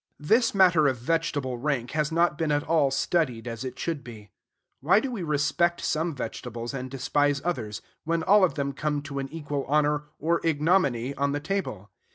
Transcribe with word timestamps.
This 0.19 0.55
matter 0.55 0.87
of 0.87 0.97
vegetable 0.97 1.59
rank 1.59 1.91
has 1.91 2.11
not 2.11 2.35
been 2.35 2.51
at 2.51 2.63
all 2.63 2.89
studied 2.89 3.47
as 3.47 3.63
it 3.63 3.77
should 3.77 4.03
be. 4.03 4.31
Why 4.79 4.99
do 4.99 5.11
we 5.11 5.21
respect 5.21 5.79
some 5.81 6.15
vegetables 6.15 6.73
and 6.73 6.89
despise 6.89 7.39
others, 7.45 7.83
when 8.03 8.23
all 8.23 8.43
of 8.43 8.55
them 8.55 8.73
come 8.73 9.03
to 9.03 9.19
an 9.19 9.29
equal 9.31 9.63
honor 9.65 10.05
or 10.17 10.41
ignominy 10.43 11.13
on 11.13 11.33
the 11.33 11.39
table? 11.39 11.91